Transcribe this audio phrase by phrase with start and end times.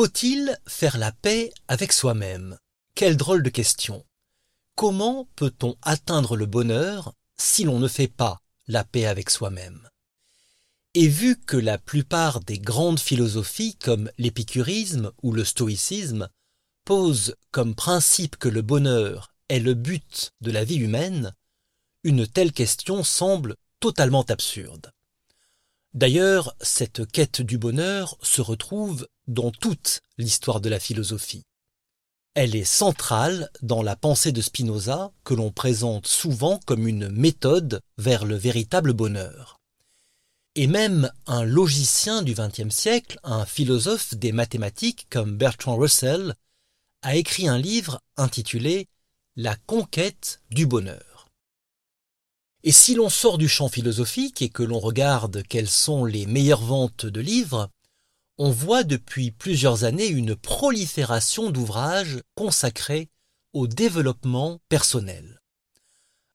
[0.00, 2.56] Faut-il faire la paix avec soi-même?
[2.94, 4.02] Quelle drôle de question.
[4.74, 9.90] Comment peut-on atteindre le bonheur si l'on ne fait pas la paix avec soi-même?
[10.94, 16.30] Et vu que la plupart des grandes philosophies comme l'épicurisme ou le stoïcisme
[16.86, 21.34] posent comme principe que le bonheur est le but de la vie humaine,
[22.04, 24.92] une telle question semble totalement absurde.
[25.92, 31.42] D'ailleurs, cette quête du bonheur se retrouve dans toute l'histoire de la philosophie.
[32.34, 37.80] Elle est centrale dans la pensée de Spinoza que l'on présente souvent comme une méthode
[37.98, 39.56] vers le véritable bonheur.
[40.54, 46.34] Et même un logicien du XXe siècle, un philosophe des mathématiques comme Bertrand Russell,
[47.02, 48.88] a écrit un livre intitulé
[49.34, 51.09] La conquête du bonheur.
[52.62, 56.62] Et si l'on sort du champ philosophique et que l'on regarde quelles sont les meilleures
[56.62, 57.70] ventes de livres,
[58.36, 63.08] on voit depuis plusieurs années une prolifération d'ouvrages consacrés
[63.52, 65.40] au développement personnel.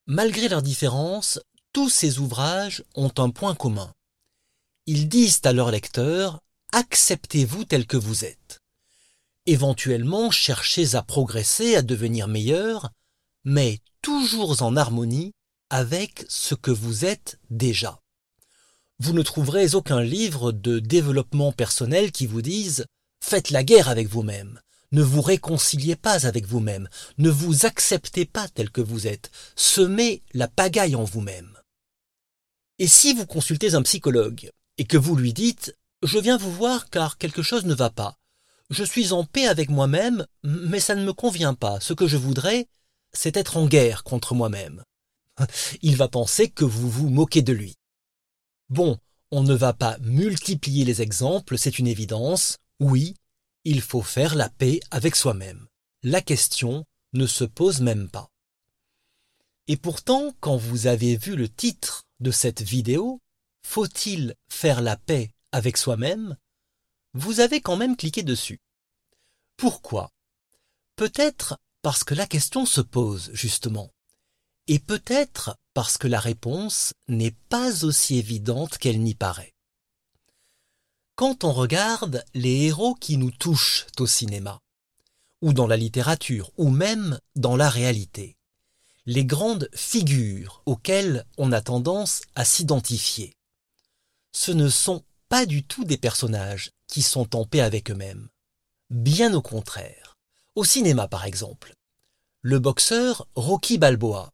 [0.08, 1.39] Malgré leurs différences,
[1.73, 3.94] tous ces ouvrages ont un point commun.
[4.85, 6.39] Ils disent à leurs lecteurs
[6.73, 8.59] Acceptez-vous tel que vous êtes.
[9.45, 12.89] Éventuellement, cherchez à progresser, à devenir meilleur,
[13.45, 15.31] mais toujours en harmonie
[15.69, 17.99] avec ce que vous êtes déjà.
[18.99, 22.85] Vous ne trouverez aucun livre de développement personnel qui vous dise
[23.23, 28.47] Faites la guerre avec vous-même, ne vous réconciliez pas avec vous-même, ne vous acceptez pas
[28.47, 31.57] tel que vous êtes, semez la pagaille en vous-même.
[32.77, 36.89] Et si vous consultez un psychologue et que vous lui dites Je viens vous voir
[36.89, 38.17] car quelque chose ne va pas,
[38.69, 42.17] je suis en paix avec moi-même, mais ça ne me convient pas, ce que je
[42.17, 42.67] voudrais,
[43.13, 44.83] c'est être en guerre contre moi-même
[45.81, 47.75] il va penser que vous vous moquez de lui.
[48.69, 48.97] Bon,
[49.31, 52.58] on ne va pas multiplier les exemples, c'est une évidence.
[52.80, 53.16] Oui,
[53.63, 55.67] il faut faire la paix avec soi-même.
[56.03, 58.30] La question ne se pose même pas.
[59.68, 63.22] Et pourtant, quand vous avez vu le titre de cette vidéo,
[63.67, 66.38] Faut-il faire la paix avec soi-même?
[67.13, 68.59] Vous avez quand même cliqué dessus.
[69.57, 70.12] Pourquoi?
[70.96, 73.94] Peut-être parce que la question se pose, justement
[74.68, 79.53] et peut-être parce que la réponse n'est pas aussi évidente qu'elle n'y paraît.
[81.16, 84.59] Quand on regarde les héros qui nous touchent au cinéma,
[85.42, 88.36] ou dans la littérature, ou même dans la réalité,
[89.06, 93.34] les grandes figures auxquelles on a tendance à s'identifier,
[94.32, 98.28] ce ne sont pas du tout des personnages qui sont en paix avec eux-mêmes.
[98.90, 100.16] Bien au contraire.
[100.56, 101.74] Au cinéma, par exemple,
[102.42, 104.32] le boxeur Rocky Balboa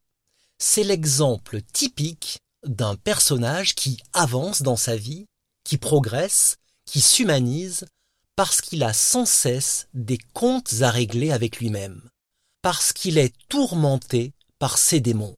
[0.62, 5.26] c'est l'exemple typique d'un personnage qui avance dans sa vie,
[5.64, 7.88] qui progresse, qui s'humanise,
[8.36, 12.08] parce qu'il a sans cesse des comptes à régler avec lui-même,
[12.62, 15.36] parce qu'il est tourmenté par ses démons.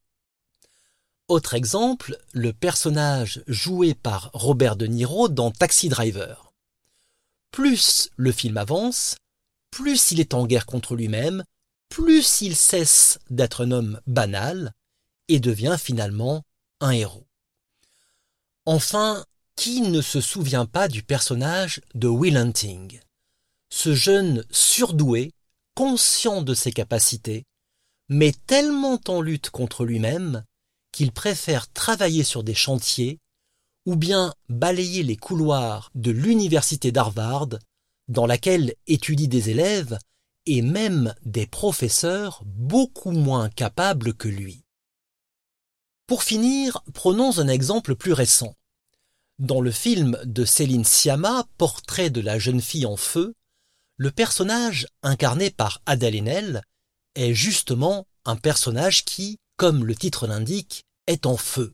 [1.29, 6.51] Autre exemple, le personnage joué par Robert De Niro dans Taxi Driver.
[7.49, 9.15] Plus le film avance,
[9.71, 11.45] plus il est en guerre contre lui-même,
[11.87, 14.73] plus il cesse d'être un homme banal,
[15.27, 16.43] et devient finalement
[16.79, 17.27] un héros.
[18.65, 19.25] Enfin,
[19.55, 22.99] qui ne se souvient pas du personnage de Will Hunting?
[23.69, 25.31] Ce jeune surdoué,
[25.75, 27.45] conscient de ses capacités,
[28.09, 30.43] mais tellement en lutte contre lui-même
[30.91, 33.19] qu'il préfère travailler sur des chantiers
[33.85, 37.49] ou bien balayer les couloirs de l'université d'Harvard,
[38.07, 39.97] dans laquelle étudient des élèves
[40.45, 44.62] et même des professeurs beaucoup moins capables que lui.
[46.13, 48.53] Pour finir, prenons un exemple plus récent.
[49.39, 53.33] Dans le film de Céline Sciamma, Portrait de la jeune fille en feu,
[53.97, 56.61] le personnage incarné par Adèle Haenel
[57.15, 61.73] est justement un personnage qui, comme le titre l'indique, est en feu.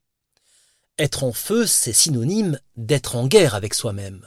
[0.97, 4.25] Être en feu, c'est synonyme d'être en guerre avec soi-même.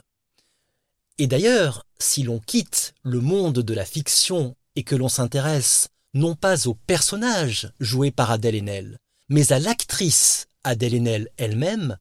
[1.17, 6.35] Et d'ailleurs, si l'on quitte le monde de la fiction et que l'on s'intéresse non
[6.35, 8.99] pas au personnage joué par Adèle Haenel,
[9.29, 11.99] mais à l'actrice Adèle elle-même,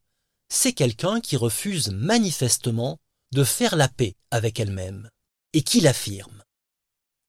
[0.50, 3.00] c'est quelqu'un qui refuse manifestement
[3.32, 5.10] de faire la paix avec elle-même,
[5.54, 6.44] et qui l'affirme.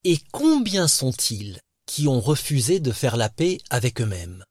[0.05, 4.45] Et combien sont-ils qui ont refusé de faire la paix avec eux-mêmes?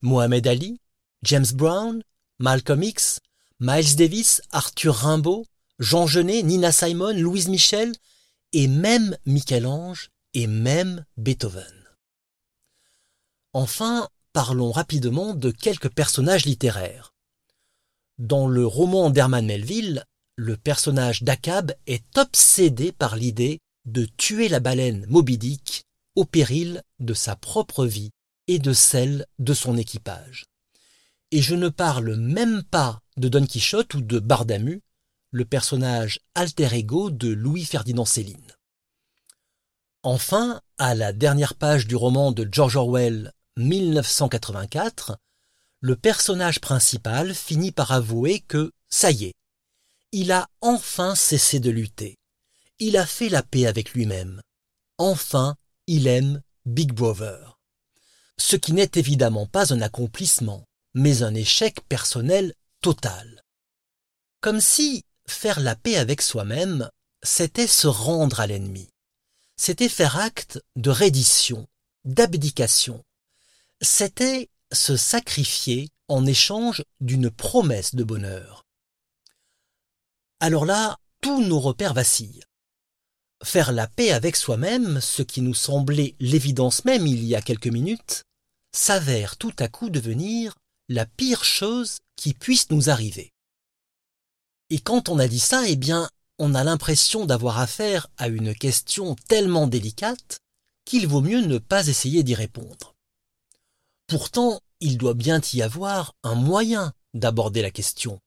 [0.00, 0.80] Mohamed Ali,
[1.22, 2.02] James Brown,
[2.38, 3.20] Malcolm X,
[3.60, 5.46] Miles Davis, Arthur Rimbaud,
[5.78, 7.94] Jean Genet, Nina Simon, Louise Michel,
[8.52, 11.88] et même Michel-Ange et même Beethoven.
[13.52, 17.14] Enfin, parlons rapidement de quelques personnages littéraires.
[18.18, 20.04] Dans le roman d'Herman Melville,
[20.36, 25.84] le personnage d'Akab est obsédé par l'idée de tuer la baleine Moby Dick
[26.16, 28.10] au péril de sa propre vie
[28.48, 30.46] et de celle de son équipage.
[31.30, 34.82] Et je ne parle même pas de Don Quichotte ou de Bardamu,
[35.30, 38.52] le personnage alter ego de Louis-Ferdinand Céline.
[40.02, 45.18] Enfin, à la dernière page du roman de George Orwell 1984,
[45.80, 49.34] le personnage principal finit par avouer que, ça y est,
[50.12, 52.16] il a enfin cessé de lutter.
[52.78, 54.40] Il a fait la paix avec lui-même.
[54.98, 55.56] Enfin,
[55.86, 57.58] il aime Big Brother.
[58.38, 60.64] Ce qui n'est évidemment pas un accomplissement,
[60.94, 63.42] mais un échec personnel total.
[64.40, 66.88] Comme si faire la paix avec soi-même,
[67.22, 68.88] c'était se rendre à l'ennemi.
[69.56, 71.66] C'était faire acte de reddition,
[72.04, 73.02] d'abdication.
[73.84, 78.64] C'était se sacrifier en échange d'une promesse de bonheur.
[80.40, 82.44] Alors là, tous nos repères vacillent.
[83.44, 87.66] Faire la paix avec soi-même, ce qui nous semblait l'évidence même il y a quelques
[87.66, 88.24] minutes,
[88.74, 90.54] s'avère tout à coup devenir
[90.88, 93.32] la pire chose qui puisse nous arriver.
[94.70, 96.08] Et quand on a dit ça, eh bien,
[96.38, 100.38] on a l'impression d'avoir affaire à une question tellement délicate
[100.86, 102.93] qu'il vaut mieux ne pas essayer d'y répondre.
[104.06, 108.20] Pourtant, il doit bien y avoir un moyen d'aborder la question,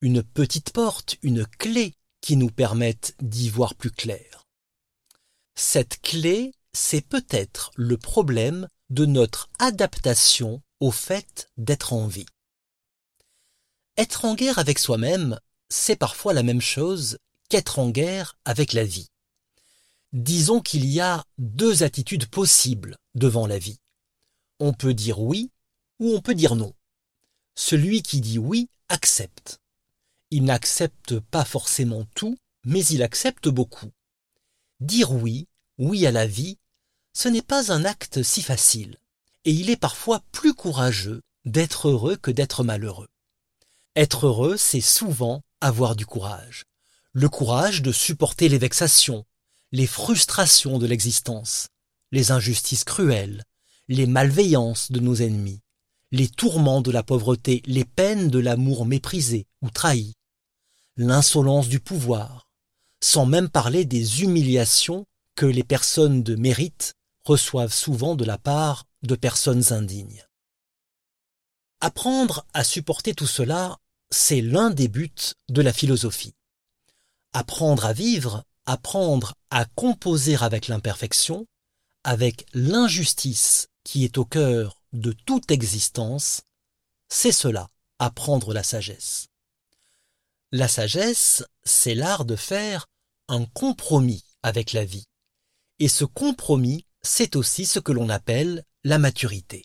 [0.00, 4.46] une petite porte, une clé qui nous permette d'y voir plus clair.
[5.54, 12.26] Cette clé, c'est peut-être le problème de notre adaptation au fait d'être en vie.
[13.96, 15.38] Être en guerre avec soi-même,
[15.68, 17.18] c'est parfois la même chose
[17.48, 19.10] qu'être en guerre avec la vie.
[20.12, 23.78] Disons qu'il y a deux attitudes possibles devant la vie.
[24.60, 25.50] On peut dire oui
[25.98, 26.72] ou on peut dire non.
[27.54, 29.60] Celui qui dit oui accepte.
[30.30, 33.90] Il n'accepte pas forcément tout, mais il accepte beaucoup.
[34.80, 35.46] Dire oui,
[35.78, 36.58] oui à la vie,
[37.12, 38.96] ce n'est pas un acte si facile,
[39.44, 43.08] et il est parfois plus courageux d'être heureux que d'être malheureux.
[43.96, 46.64] Être heureux, c'est souvent avoir du courage.
[47.12, 49.24] Le courage de supporter les vexations,
[49.70, 51.68] les frustrations de l'existence,
[52.10, 53.44] les injustices cruelles,
[53.88, 55.60] les malveillances de nos ennemis,
[56.10, 60.14] les tourments de la pauvreté, les peines de l'amour méprisé ou trahi,
[60.96, 62.48] l'insolence du pouvoir,
[63.02, 66.94] sans même parler des humiliations que les personnes de mérite
[67.24, 70.24] reçoivent souvent de la part de personnes indignes.
[71.80, 73.78] Apprendre à supporter tout cela,
[74.10, 76.34] c'est l'un des buts de la philosophie.
[77.32, 81.46] Apprendre à vivre, apprendre à composer avec l'imperfection,
[82.04, 86.42] avec l'injustice qui est au cœur de toute existence,
[87.08, 89.28] c'est cela, apprendre la sagesse.
[90.52, 92.86] La sagesse, c'est l'art de faire
[93.28, 95.04] un compromis avec la vie.
[95.78, 99.64] Et ce compromis, c'est aussi ce que l'on appelle la maturité.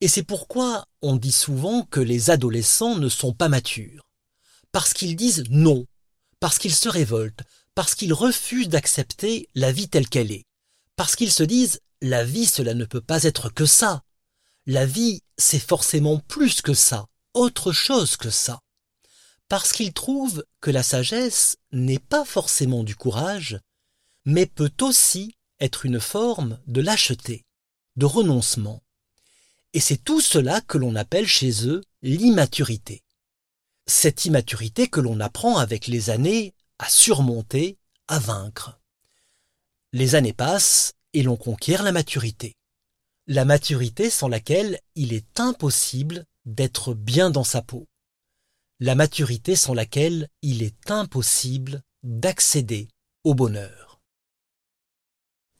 [0.00, 4.08] Et c'est pourquoi on dit souvent que les adolescents ne sont pas matures.
[4.72, 5.86] Parce qu'ils disent non,
[6.40, 7.42] parce qu'ils se révoltent,
[7.74, 10.44] parce qu'ils refusent d'accepter la vie telle qu'elle est,
[10.96, 14.04] parce qu'ils se disent la vie cela ne peut pas être que ça.
[14.66, 18.60] La vie c'est forcément plus que ça, autre chose que ça.
[19.48, 23.58] Parce qu'ils trouvent que la sagesse n'est pas forcément du courage,
[24.24, 27.46] mais peut aussi être une forme de lâcheté,
[27.96, 28.82] de renoncement.
[29.72, 33.02] Et c'est tout cela que l'on appelle chez eux l'immaturité.
[33.86, 38.78] Cette immaturité que l'on apprend avec les années à surmonter, à vaincre.
[39.92, 42.54] Les années passent et l'on conquiert la maturité.
[43.26, 47.88] La maturité sans laquelle il est impossible d'être bien dans sa peau.
[48.78, 52.86] La maturité sans laquelle il est impossible d'accéder
[53.24, 54.00] au bonheur.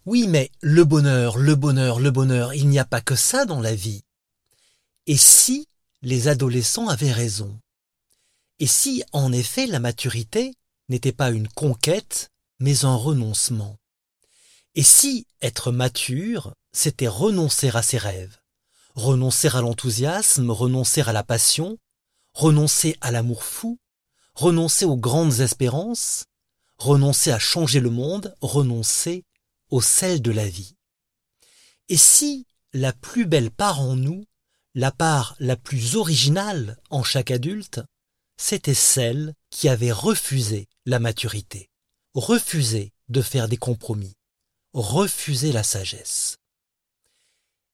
[0.06, 3.60] Oui, mais le bonheur, le bonheur, le bonheur, il n'y a pas que ça dans
[3.60, 4.04] la vie.
[5.06, 5.66] Et si
[6.02, 7.58] les adolescents avaient raison?
[8.60, 10.54] Et si, en effet, la maturité
[10.88, 13.76] n'était pas une conquête, mais un renoncement?
[14.78, 18.38] Et si être mature, c'était renoncer à ses rêves,
[18.94, 21.78] renoncer à l'enthousiasme, renoncer à la passion,
[22.32, 23.80] renoncer à l'amour fou,
[24.37, 26.26] renoncer aux grandes espérances,
[26.76, 29.25] renoncer à changer le monde, renoncer
[29.68, 30.76] au sel de la vie?
[31.88, 34.26] Et si la plus belle part en nous,
[34.76, 37.80] la part la plus originale en chaque adulte,
[38.37, 41.68] c'était celle qui avait refusé la maturité,
[42.14, 44.14] refusé de faire des compromis,
[44.72, 46.37] refusé la sagesse.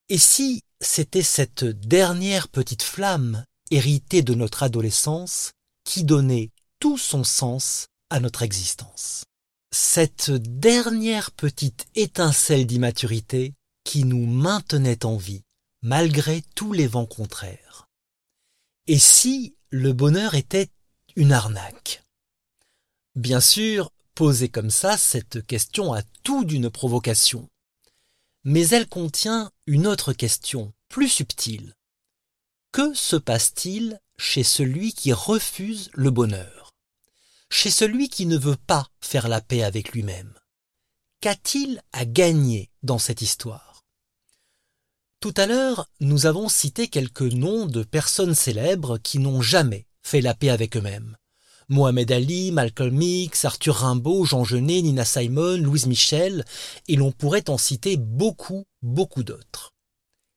[0.09, 5.53] Et si c'était cette dernière petite flamme héritée de notre adolescence
[5.85, 9.25] qui donnait tout son sens à notre existence?
[9.73, 15.43] Cette dernière petite étincelle d'immaturité qui nous maintenait en vie,
[15.83, 17.87] malgré tous les vents contraires?
[18.87, 20.69] Et si le bonheur était
[21.17, 22.05] une arnaque?
[23.17, 27.49] Bien sûr, posée comme ça, cette question a tout d'une provocation.
[28.45, 31.75] Mais elle contient une autre question, plus subtile.
[32.73, 36.75] Que se passe-t-il chez celui qui refuse le bonheur?
[37.51, 40.35] Chez celui qui ne veut pas faire la paix avec lui-même?
[41.21, 43.85] Qu'a-t-il à gagner dans cette histoire?
[45.21, 50.21] Tout à l'heure, nous avons cité quelques noms de personnes célèbres qui n'ont jamais fait
[50.21, 51.17] la paix avec eux-mêmes.
[51.69, 56.45] Mohamed Ali, Malcolm X, Arthur Rimbaud, Jean Genet, Nina Simon, Louise Michel,
[56.89, 59.73] et l'on pourrait en citer beaucoup, beaucoup d'autres.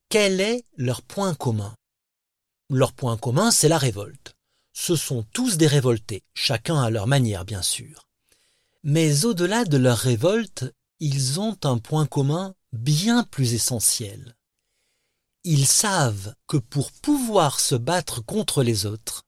[0.10, 1.76] Quel est leur point commun?
[2.70, 4.36] Leur point commun, c'est la révolte.
[4.74, 8.08] Ce sont tous des révoltés, chacun à leur manière, bien sûr.
[8.84, 10.66] Mais au-delà de leur révolte,
[11.00, 14.36] ils ont un point commun bien plus essentiel.
[15.44, 19.24] Ils savent que pour pouvoir se battre contre les autres,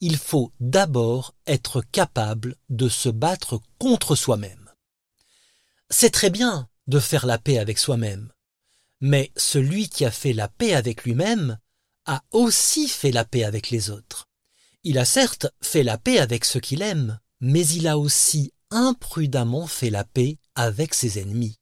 [0.00, 4.70] il faut d'abord être capable de se battre contre soi-même.
[5.90, 8.32] C'est très bien de faire la paix avec soi-même,
[9.00, 11.58] mais celui qui a fait la paix avec lui-même
[12.06, 14.28] a aussi fait la paix avec les autres.
[14.84, 19.66] Il a certes fait la paix avec ceux qu'il aime, mais il a aussi imprudemment
[19.66, 21.58] fait la paix avec ses ennemis.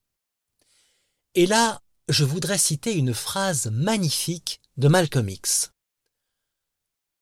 [1.34, 5.72] Et là, je voudrais citer une phrase magnifique de Malcolm X.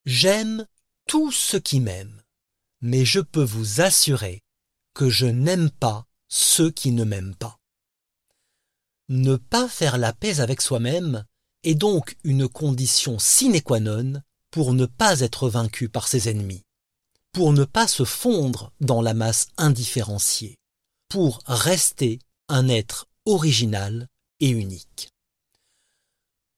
[0.05, 0.67] J'aime
[1.07, 2.23] tout ce qui m'aiment,
[2.81, 4.43] mais je peux vous assurer
[4.95, 7.59] que je n'aime pas ceux qui ne m'aiment pas.
[9.09, 11.25] Ne pas faire la paix avec soi-même
[11.63, 16.63] est donc une condition sine qua non pour ne pas être vaincu par ses ennemis,
[17.33, 20.59] pour ne pas se fondre dans la masse indifférenciée,
[21.09, 24.09] pour rester un être original
[24.41, 25.11] et unique.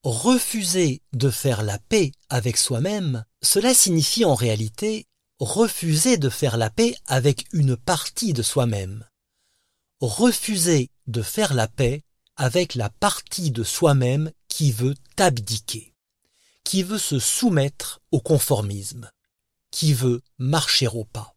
[0.04, 5.06] Refuser de faire la paix avec soi-même, cela signifie en réalité
[5.38, 9.06] refuser de faire la paix avec une partie de soi-même.
[10.00, 12.02] Refuser de faire la paix
[12.34, 15.94] avec la partie de soi-même qui veut abdiquer,
[16.64, 19.10] qui veut se soumettre au conformisme,
[19.70, 21.36] qui veut marcher au pas.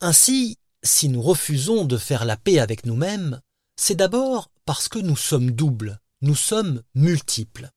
[0.00, 3.40] Ainsi, si nous refusons de faire la paix avec nous-mêmes,
[3.76, 7.70] c'est d'abord parce que nous sommes doubles, nous sommes multiples,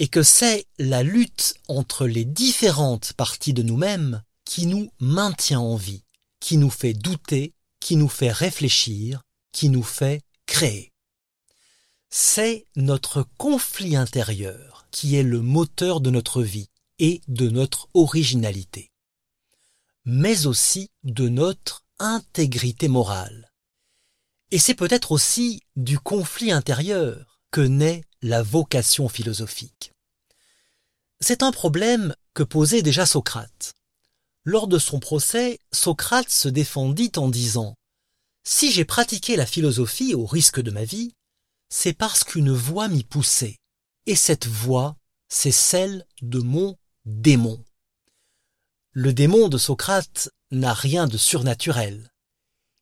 [0.00, 5.76] et que c'est la lutte entre les différentes parties de nous-mêmes qui nous maintient en
[5.76, 6.04] vie,
[6.40, 9.20] qui nous fait douter, qui nous fait réfléchir,
[9.52, 10.90] qui nous fait créer.
[12.08, 18.90] C'est notre conflit intérieur qui est le moteur de notre vie et de notre originalité,
[20.06, 23.52] mais aussi de notre intégrité morale.
[24.50, 29.92] Et c'est peut-être aussi du conflit intérieur que naît la vocation philosophique.
[31.20, 33.74] C'est un problème que posait déjà Socrate.
[34.44, 37.74] Lors de son procès, Socrate se défendit en disant
[38.42, 41.14] Si j'ai pratiqué la philosophie au risque de ma vie,
[41.68, 43.58] c'est parce qu'une voix m'y poussait,
[44.06, 44.96] et cette voix,
[45.28, 47.62] c'est celle de mon démon.
[48.92, 52.10] Le démon de Socrate n'a rien de surnaturel.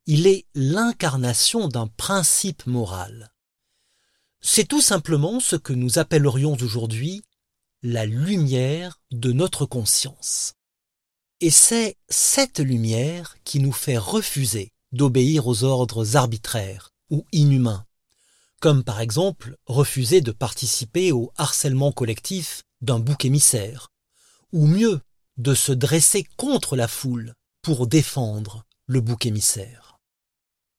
[0.06, 3.30] Il est l'incarnation d'un principe moral.
[4.40, 7.22] C'est tout simplement ce que nous appellerions aujourd'hui
[7.82, 10.54] la lumière de notre conscience.
[11.40, 17.84] Et c'est cette lumière qui nous fait refuser d'obéir aux ordres arbitraires ou inhumains,
[18.60, 23.88] comme par exemple refuser de participer au harcèlement collectif d'un bouc émissaire,
[24.52, 25.00] ou mieux,
[25.36, 29.98] de se dresser contre la foule pour défendre le bouc émissaire.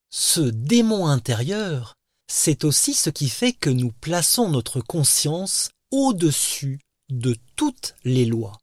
[0.10, 1.96] Ce démon intérieur
[2.32, 8.60] c'est aussi ce qui fait que nous plaçons notre conscience au-dessus de toutes les lois.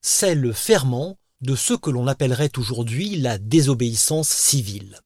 [0.00, 4.98] C'est le ferment de ce que l'on appellerait aujourd'hui la désobéissance civile.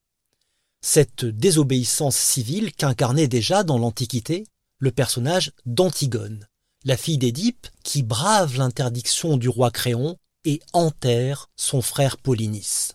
[0.81, 4.45] Cette désobéissance civile qu'incarnait déjà dans l'Antiquité
[4.79, 6.47] le personnage d'Antigone,
[6.85, 12.93] la fille d'Édipe qui brave l'interdiction du roi Créon et enterre son frère Polynice.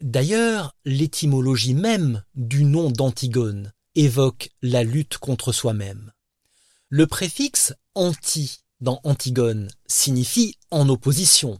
[0.00, 6.12] D'ailleurs, l'étymologie même du nom d'Antigone évoque la lutte contre soi-même.
[6.88, 11.58] Le préfixe anti dans Antigone signifie en opposition,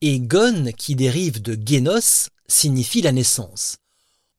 [0.00, 3.76] et gone qui dérive de génos signifie la naissance.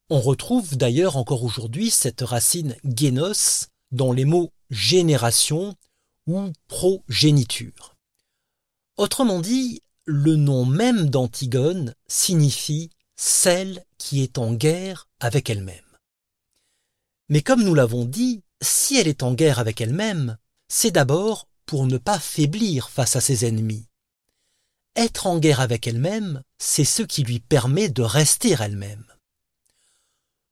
[0.09, 5.75] On retrouve d'ailleurs encore aujourd'hui cette racine génos dans les mots génération
[6.27, 7.95] ou progéniture.
[8.97, 15.90] Autrement dit, le nom même d'Antigone signifie celle qui est en guerre avec elle-même.
[17.29, 20.37] Mais comme nous l'avons dit, si elle est en guerre avec elle-même,
[20.67, 23.87] c'est d'abord pour ne pas faiblir face à ses ennemis.
[24.95, 29.05] Être en guerre avec elle-même, c'est ce qui lui permet de rester elle-même.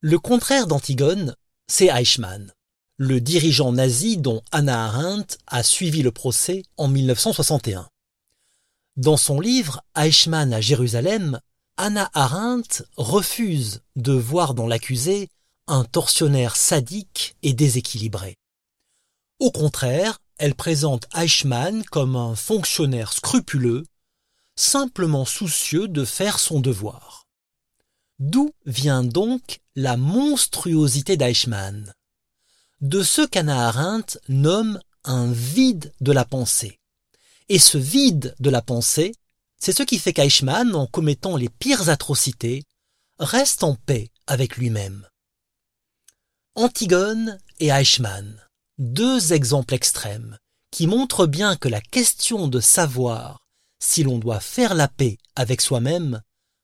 [0.01, 1.35] Le contraire d'Antigone,
[1.67, 2.53] c'est Eichmann,
[2.97, 7.89] le dirigeant nazi dont Hannah Arendt a suivi le procès en 1961.
[8.95, 11.39] Dans son livre Eichmann à Jérusalem,
[11.77, 15.29] Hannah Arendt refuse de voir dans l'accusé
[15.69, 18.35] un tortionnaire sadique et déséquilibré.
[19.39, 23.85] Au contraire, elle présente Eichmann comme un fonctionnaire scrupuleux,
[24.55, 27.27] simplement soucieux de faire son devoir.
[28.19, 31.93] D'où vient donc la monstruosité d'Eichmann?
[32.81, 36.79] De ce qu'Anna Arendt nomme un vide de la pensée.
[37.47, 39.13] Et ce vide de la pensée,
[39.57, 42.63] c'est ce qui fait qu'Eichmann, en commettant les pires atrocités,
[43.19, 45.08] reste en paix avec lui-même.
[46.61, 48.37] Antigone et Eichmann,
[48.79, 50.37] deux exemples extrêmes,
[50.71, 53.39] qui montrent bien que la question de savoir
[53.81, 56.21] si l'on doit faire la paix avec soi-même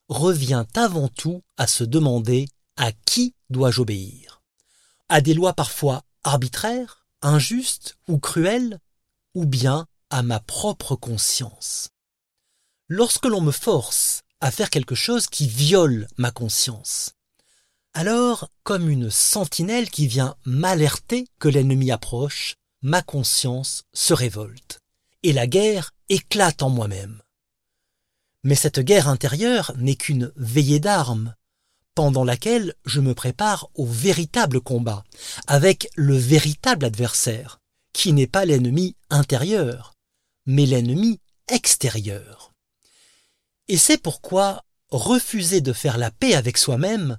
[0.10, 4.42] revient avant tout à se demander à qui dois-je obéir.
[5.08, 8.82] À des lois parfois arbitraires, injustes ou cruelles,
[9.34, 11.88] ou bien à ma propre conscience.
[12.90, 17.15] Lorsque l'on me force à faire quelque chose qui viole ma conscience,
[17.96, 24.80] alors, comme une sentinelle qui vient m'alerter que l'ennemi approche, ma conscience se révolte,
[25.24, 27.22] et la guerre éclate en moi-même.
[28.44, 31.36] Mais cette guerre intérieure n'est qu'une veillée d'armes,
[31.96, 35.06] pendant laquelle je me prépare au véritable combat,
[35.48, 37.60] avec le véritable adversaire,
[37.94, 39.94] qui n'est pas l'ennemi intérieur,
[40.46, 42.52] mais l'ennemi extérieur.
[43.70, 47.18] Et c'est pourquoi refuser de faire la paix avec soi-même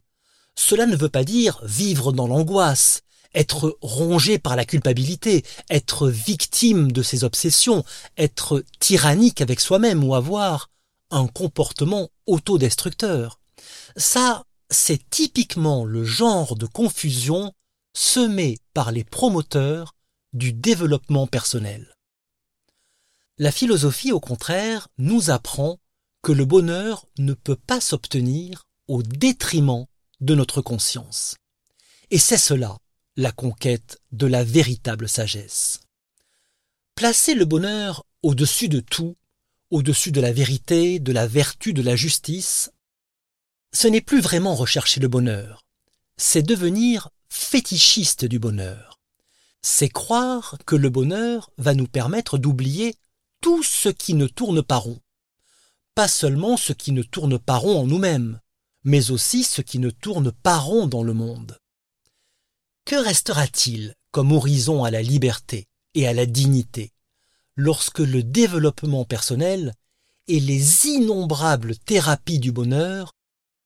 [0.58, 3.02] cela ne veut pas dire vivre dans l'angoisse,
[3.34, 7.84] être rongé par la culpabilité, être victime de ses obsessions,
[8.16, 10.70] être tyrannique avec soi-même ou avoir
[11.10, 13.38] un comportement autodestructeur.
[13.96, 17.52] Ça, c'est typiquement le genre de confusion
[17.94, 19.94] semée par les promoteurs
[20.32, 21.94] du développement personnel.
[23.38, 25.78] La philosophie, au contraire, nous apprend
[26.22, 29.86] que le bonheur ne peut pas s'obtenir au détriment
[30.20, 31.36] de notre conscience.
[32.10, 32.76] Et c'est cela,
[33.16, 35.80] la conquête de la véritable sagesse.
[36.94, 39.16] Placer le bonheur au-dessus de tout,
[39.70, 42.70] au-dessus de la vérité, de la vertu, de la justice,
[43.72, 45.64] ce n'est plus vraiment rechercher le bonheur,
[46.16, 49.00] c'est devenir fétichiste du bonheur.
[49.60, 52.94] C'est croire que le bonheur va nous permettre d'oublier
[53.40, 55.00] tout ce qui ne tourne pas rond.
[55.94, 58.40] Pas seulement ce qui ne tourne pas rond en nous-mêmes,
[58.86, 61.58] mais aussi ce qui ne tourne pas rond dans le monde.
[62.84, 66.92] Que restera-t-il comme horizon à la liberté et à la dignité
[67.56, 69.74] lorsque le développement personnel
[70.28, 73.12] et les innombrables thérapies du bonheur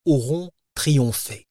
[0.05, 1.45] auront triomphé?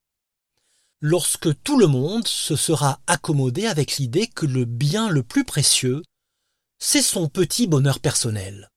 [1.01, 6.03] Lorsque tout le monde se sera accommodé avec l'idée que le bien le plus précieux,
[6.81, 8.69] c'est son petit bonheur personnel.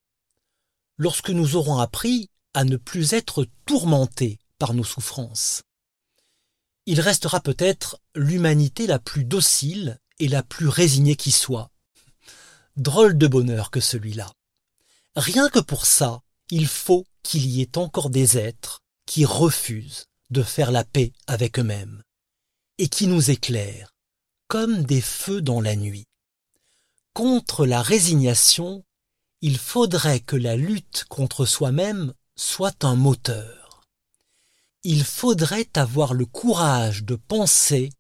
[0.97, 4.37] Lorsque nous aurons appris à ne plus être tourmentés
[4.71, 5.63] nos souffrances.
[6.85, 11.69] Il restera peut-être l'humanité la plus docile et la plus résignée qui soit.
[12.77, 14.31] Drôle de bonheur que celui-là.
[15.17, 20.43] Rien que pour ça, il faut qu'il y ait encore des êtres qui refusent de
[20.43, 22.01] faire la paix avec eux-mêmes
[22.77, 23.93] et qui nous éclairent
[24.47, 26.05] comme des feux dans la nuit.
[27.13, 28.83] Contre la résignation,
[29.41, 33.62] il faudrait que la lutte contre soi-même soit un moteur
[34.83, 37.91] il faudrait avoir le courage de penser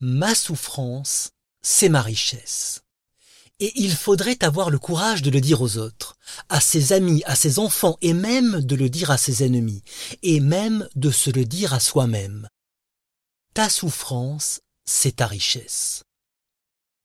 [0.00, 1.30] ma souffrance,
[1.62, 2.82] c'est ma richesse.
[3.58, 7.34] Et il faudrait avoir le courage de le dire aux autres, à ses amis, à
[7.34, 9.82] ses enfants, et même de le dire à ses ennemis,
[10.22, 12.48] et même de se le dire à soi-même.
[13.54, 16.04] Ta souffrance, c'est ta richesse.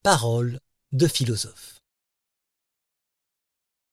[0.04, 0.60] Parole
[0.92, 1.81] de philosophe.